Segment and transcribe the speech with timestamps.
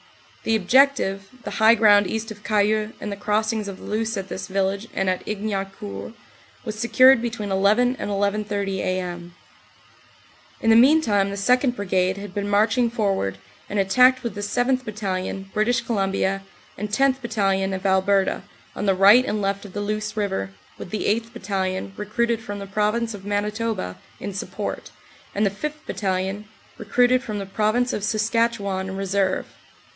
[0.43, 4.17] The objective, the high ground east of Cayeux and the cross ings of the Luce
[4.17, 6.13] at this village and at Ignaucourt,
[6.65, 9.35] was secured between 11 and 11.30a.m.
[10.59, 11.75] In the meantime the 2nd.
[11.75, 13.37] Brigade had been marching for ward,
[13.69, 14.83] and attacked with the 7th.
[14.83, 16.41] Battalion, British Columbia,
[16.75, 17.21] and 10th.
[17.21, 18.41] Battalion, of Alberta,
[18.75, 20.49] on the right and left of the Luce river,
[20.79, 21.31] with the 8th.
[21.33, 24.89] Battalion, recruited from the Prov ince of Manitoba, in support,
[25.35, 25.85] and the 5th.
[25.85, 26.45] Battalion,
[26.79, 29.45] recruited from the Province of Saskatchewan, in reserve.